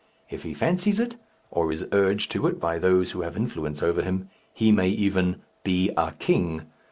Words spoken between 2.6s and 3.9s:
those who have influence